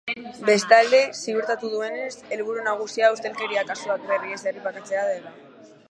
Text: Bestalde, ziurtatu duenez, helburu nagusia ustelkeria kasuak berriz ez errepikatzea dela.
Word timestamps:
Bestalde, 0.47 1.01
ziurtatu 1.23 1.69
duenez, 1.73 2.09
helburu 2.37 2.65
nagusia 2.69 3.13
ustelkeria 3.19 3.67
kasuak 3.71 4.09
berriz 4.15 4.35
ez 4.41 4.45
errepikatzea 4.55 5.07
dela. 5.13 5.37